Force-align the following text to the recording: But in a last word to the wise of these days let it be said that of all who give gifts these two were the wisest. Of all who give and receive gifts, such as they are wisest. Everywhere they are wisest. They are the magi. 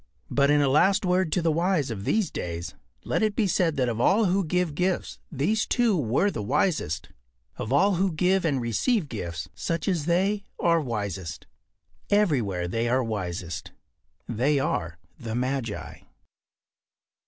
But 0.31 0.49
in 0.49 0.63
a 0.63 0.67
last 0.67 1.05
word 1.05 1.31
to 1.33 1.43
the 1.43 1.51
wise 1.51 1.91
of 1.91 2.05
these 2.05 2.31
days 2.31 2.73
let 3.05 3.21
it 3.21 3.35
be 3.35 3.45
said 3.45 3.75
that 3.77 3.87
of 3.87 4.01
all 4.01 4.25
who 4.25 4.43
give 4.43 4.73
gifts 4.73 5.19
these 5.31 5.67
two 5.67 5.95
were 5.95 6.31
the 6.31 6.41
wisest. 6.41 7.09
Of 7.57 7.71
all 7.71 7.97
who 7.97 8.11
give 8.11 8.43
and 8.43 8.59
receive 8.59 9.07
gifts, 9.07 9.47
such 9.53 9.87
as 9.87 10.07
they 10.07 10.43
are 10.59 10.81
wisest. 10.81 11.45
Everywhere 12.09 12.67
they 12.67 12.89
are 12.89 13.03
wisest. 13.03 13.73
They 14.27 14.57
are 14.57 14.97
the 15.19 15.35
magi. 15.35 15.99